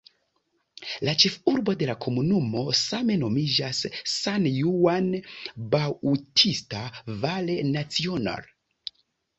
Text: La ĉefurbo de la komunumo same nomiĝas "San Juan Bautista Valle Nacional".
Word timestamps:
La 1.07 1.13
ĉefurbo 1.23 1.75
de 1.81 1.89
la 1.89 1.95
komunumo 2.05 2.63
same 2.81 3.19
nomiĝas 3.25 3.83
"San 4.15 4.49
Juan 4.57 5.11
Bautista 5.77 6.85
Valle 7.27 7.61
Nacional". 7.79 8.55